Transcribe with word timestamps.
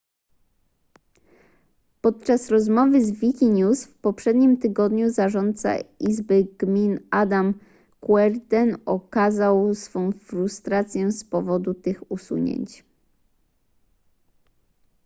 podczas 2.01 2.51
rozmowy 2.51 3.05
z 3.05 3.11
wikinews 3.11 3.85
w 3.85 3.97
poprzednim 3.97 4.57
tygodniu 4.57 5.09
zarządca 5.11 5.75
izby 5.99 6.43
gmin 6.57 6.99
adam 7.11 7.53
cuerden 8.05 8.77
okazał 8.85 9.75
swą 9.75 10.11
frustrację 10.11 11.11
z 11.11 11.23
powodu 11.25 11.73
tych 11.73 12.11
usunięć 12.11 12.83